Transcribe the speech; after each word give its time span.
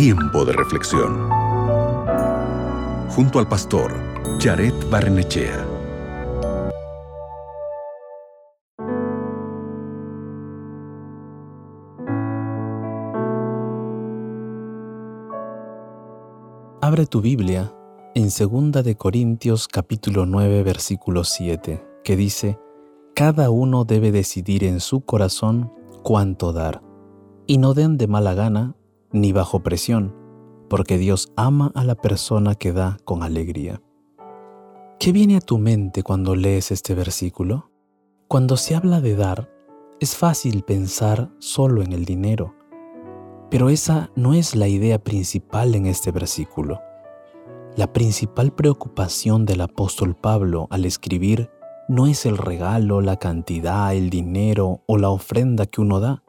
Tiempo 0.00 0.44
de 0.44 0.52
reflexión. 0.52 1.28
Junto 3.08 3.40
al 3.40 3.48
pastor 3.48 3.92
Jared 4.38 4.72
Barnechea. 4.88 5.66
Abre 16.80 17.06
tu 17.06 17.20
Biblia 17.20 17.74
en 18.14 18.28
2 18.28 18.84
de 18.84 18.94
Corintios 18.96 19.66
capítulo 19.66 20.26
9 20.26 20.62
versículo 20.62 21.24
7, 21.24 21.84
que 22.04 22.14
dice, 22.14 22.56
Cada 23.16 23.50
uno 23.50 23.84
debe 23.84 24.12
decidir 24.12 24.62
en 24.62 24.78
su 24.78 25.00
corazón 25.00 25.72
cuánto 26.04 26.52
dar, 26.52 26.82
y 27.48 27.58
no 27.58 27.74
den 27.74 27.98
de 27.98 28.06
mala 28.06 28.34
gana 28.34 28.76
ni 29.12 29.32
bajo 29.32 29.62
presión, 29.62 30.14
porque 30.68 30.98
Dios 30.98 31.32
ama 31.36 31.72
a 31.74 31.84
la 31.84 31.94
persona 31.94 32.54
que 32.54 32.72
da 32.72 32.98
con 33.04 33.22
alegría. 33.22 33.80
¿Qué 34.98 35.12
viene 35.12 35.36
a 35.36 35.40
tu 35.40 35.58
mente 35.58 36.02
cuando 36.02 36.34
lees 36.34 36.70
este 36.70 36.94
versículo? 36.94 37.70
Cuando 38.26 38.56
se 38.56 38.74
habla 38.74 39.00
de 39.00 39.16
dar, 39.16 39.50
es 40.00 40.16
fácil 40.16 40.62
pensar 40.62 41.30
solo 41.38 41.82
en 41.82 41.92
el 41.92 42.04
dinero, 42.04 42.54
pero 43.50 43.70
esa 43.70 44.10
no 44.14 44.34
es 44.34 44.54
la 44.54 44.68
idea 44.68 44.98
principal 44.98 45.74
en 45.74 45.86
este 45.86 46.10
versículo. 46.10 46.80
La 47.76 47.92
principal 47.92 48.52
preocupación 48.52 49.46
del 49.46 49.60
apóstol 49.60 50.16
Pablo 50.16 50.66
al 50.70 50.84
escribir 50.84 51.50
no 51.88 52.06
es 52.06 52.26
el 52.26 52.36
regalo, 52.36 53.00
la 53.00 53.16
cantidad, 53.16 53.94
el 53.94 54.10
dinero 54.10 54.82
o 54.86 54.98
la 54.98 55.08
ofrenda 55.10 55.64
que 55.66 55.80
uno 55.80 56.00
da, 56.00 56.22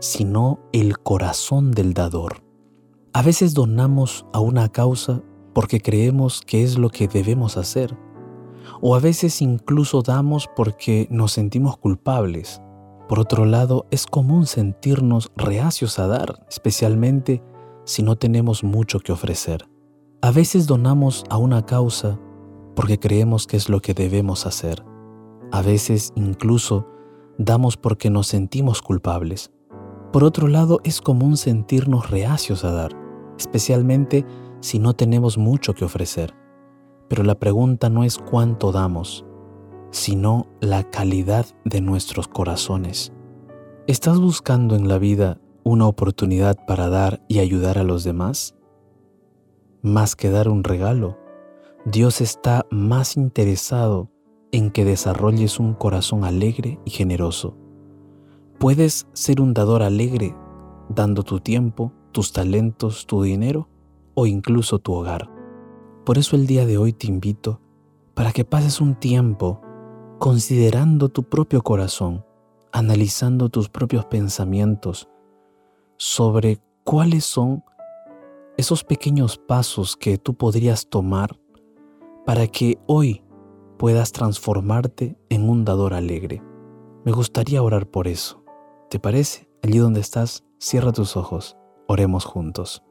sino 0.00 0.58
el 0.72 0.98
corazón 0.98 1.70
del 1.70 1.94
dador. 1.94 2.42
A 3.12 3.22
veces 3.22 3.54
donamos 3.54 4.26
a 4.32 4.40
una 4.40 4.70
causa 4.70 5.22
porque 5.54 5.80
creemos 5.80 6.40
que 6.40 6.62
es 6.62 6.78
lo 6.78 6.90
que 6.90 7.08
debemos 7.08 7.56
hacer, 7.56 7.96
o 8.80 8.94
a 8.94 9.00
veces 9.00 9.40
incluso 9.42 10.02
damos 10.02 10.48
porque 10.54 11.06
nos 11.10 11.32
sentimos 11.32 11.76
culpables 11.76 12.60
por 13.10 13.18
otro 13.18 13.44
lado, 13.44 13.86
es 13.90 14.06
común 14.06 14.46
sentirnos 14.46 15.32
reacios 15.34 15.98
a 15.98 16.06
dar, 16.06 16.46
especialmente 16.48 17.42
si 17.84 18.04
no 18.04 18.14
tenemos 18.14 18.62
mucho 18.62 19.00
que 19.00 19.10
ofrecer. 19.10 19.68
A 20.22 20.30
veces 20.30 20.68
donamos 20.68 21.24
a 21.28 21.36
una 21.36 21.66
causa 21.66 22.20
porque 22.76 23.00
creemos 23.00 23.48
que 23.48 23.56
es 23.56 23.68
lo 23.68 23.80
que 23.80 23.94
debemos 23.94 24.46
hacer. 24.46 24.84
A 25.50 25.60
veces 25.60 26.12
incluso 26.14 26.86
damos 27.36 27.76
porque 27.76 28.10
nos 28.10 28.28
sentimos 28.28 28.80
culpables. 28.80 29.50
Por 30.12 30.24
otro 30.24 30.48
lado, 30.48 30.80
es 30.82 31.00
común 31.00 31.36
sentirnos 31.36 32.10
reacios 32.10 32.64
a 32.64 32.72
dar, 32.72 32.92
especialmente 33.38 34.26
si 34.60 34.78
no 34.78 34.94
tenemos 34.94 35.38
mucho 35.38 35.74
que 35.74 35.84
ofrecer. 35.84 36.34
Pero 37.08 37.22
la 37.22 37.36
pregunta 37.36 37.88
no 37.90 38.02
es 38.02 38.18
cuánto 38.18 38.72
damos, 38.72 39.24
sino 39.90 40.46
la 40.60 40.82
calidad 40.90 41.46
de 41.64 41.80
nuestros 41.80 42.26
corazones. 42.28 43.12
¿Estás 43.86 44.20
buscando 44.20 44.76
en 44.76 44.88
la 44.88 44.98
vida 44.98 45.40
una 45.64 45.86
oportunidad 45.86 46.56
para 46.66 46.88
dar 46.88 47.22
y 47.28 47.38
ayudar 47.38 47.78
a 47.78 47.84
los 47.84 48.04
demás? 48.04 48.56
Más 49.82 50.16
que 50.16 50.30
dar 50.30 50.48
un 50.48 50.64
regalo, 50.64 51.18
Dios 51.84 52.20
está 52.20 52.66
más 52.70 53.16
interesado 53.16 54.10
en 54.52 54.70
que 54.70 54.84
desarrolles 54.84 55.58
un 55.58 55.74
corazón 55.74 56.24
alegre 56.24 56.78
y 56.84 56.90
generoso. 56.90 57.56
Puedes 58.60 59.06
ser 59.14 59.40
un 59.40 59.54
dador 59.54 59.82
alegre 59.82 60.36
dando 60.90 61.22
tu 61.22 61.40
tiempo, 61.40 61.94
tus 62.12 62.34
talentos, 62.34 63.06
tu 63.06 63.22
dinero 63.22 63.70
o 64.12 64.26
incluso 64.26 64.78
tu 64.78 64.92
hogar. 64.92 65.30
Por 66.04 66.18
eso 66.18 66.36
el 66.36 66.46
día 66.46 66.66
de 66.66 66.76
hoy 66.76 66.92
te 66.92 67.06
invito 67.06 67.62
para 68.12 68.32
que 68.32 68.44
pases 68.44 68.82
un 68.82 68.96
tiempo 68.96 69.62
considerando 70.18 71.08
tu 71.08 71.22
propio 71.22 71.62
corazón, 71.62 72.22
analizando 72.70 73.48
tus 73.48 73.70
propios 73.70 74.04
pensamientos 74.04 75.08
sobre 75.96 76.60
cuáles 76.84 77.24
son 77.24 77.64
esos 78.58 78.84
pequeños 78.84 79.38
pasos 79.38 79.96
que 79.96 80.18
tú 80.18 80.34
podrías 80.34 80.86
tomar 80.86 81.40
para 82.26 82.46
que 82.46 82.78
hoy 82.86 83.24
puedas 83.78 84.12
transformarte 84.12 85.16
en 85.30 85.48
un 85.48 85.64
dador 85.64 85.94
alegre. 85.94 86.42
Me 87.06 87.12
gustaría 87.12 87.62
orar 87.62 87.86
por 87.86 88.06
eso. 88.06 88.40
¿Te 88.90 88.98
parece? 88.98 89.48
Allí 89.62 89.78
donde 89.78 90.00
estás, 90.00 90.44
cierra 90.58 90.92
tus 90.92 91.16
ojos. 91.16 91.56
Oremos 91.88 92.26
juntos. 92.26 92.82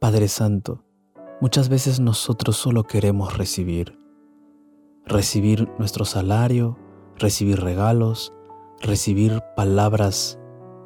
Padre 0.00 0.28
Santo, 0.28 0.82
muchas 1.42 1.68
veces 1.68 2.00
nosotros 2.00 2.56
solo 2.56 2.84
queremos 2.84 3.36
recibir 3.36 4.02
recibir 5.06 5.68
nuestro 5.78 6.04
salario, 6.04 6.78
recibir 7.16 7.60
regalos, 7.60 8.32
recibir 8.80 9.42
palabras 9.56 10.38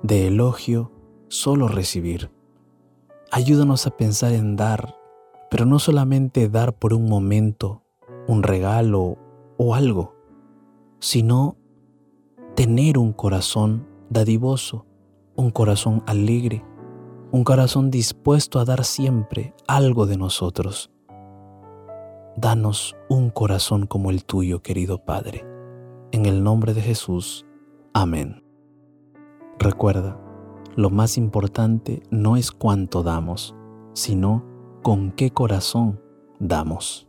de 0.03 0.28
elogio, 0.28 0.93
solo 1.28 1.69
recibir. 1.69 2.31
Ayúdanos 3.31 3.87
a 3.87 3.91
pensar 3.91 4.33
en 4.33 4.56
dar, 4.56 4.97
pero 5.50 5.66
no 5.66 5.78
solamente 5.78 6.48
dar 6.48 6.75
por 6.75 6.94
un 6.94 7.09
momento, 7.09 7.83
un 8.27 8.43
regalo 8.43 9.19
o 9.59 9.75
algo, 9.75 10.15
sino 11.00 11.56
tener 12.54 12.98
un 12.98 13.12
corazón 13.12 13.87
dadivoso, 14.11 14.87
un 15.34 15.50
corazón 15.50 16.03
alegre, 16.06 16.65
un 17.33 17.44
corazón 17.44 17.91
dispuesto 17.91 18.59
a 18.59 18.65
dar 18.65 18.84
siempre 18.84 19.55
algo 19.67 20.06
de 20.06 20.17
nosotros. 20.17 20.91
Danos 22.37 22.97
un 23.09 23.31
corazón 23.31 23.87
como 23.87 24.11
el 24.11 24.25
tuyo, 24.25 24.62
querido 24.62 25.05
Padre. 25.05 25.47
En 26.12 26.27
el 26.27 26.43
nombre 26.43 26.75
de 26.75 26.83
Jesús. 26.83 27.47
Amén. 27.95 28.43
Recuerda, 29.59 30.21
lo 30.77 30.91
más 30.91 31.16
importante 31.16 32.03
no 32.11 32.37
es 32.37 32.53
cuánto 32.53 33.03
damos, 33.03 33.55
sino 33.95 34.45
con 34.83 35.12
qué 35.12 35.31
corazón 35.31 36.00
damos. 36.39 37.09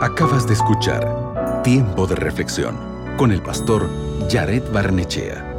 Acabas 0.00 0.46
de 0.46 0.54
escuchar 0.54 1.62
Tiempo 1.62 2.06
de 2.06 2.16
Reflexión 2.16 2.93
con 3.16 3.32
el 3.32 3.42
pastor 3.42 3.88
Jared 4.28 4.62
Barnechea. 4.72 5.53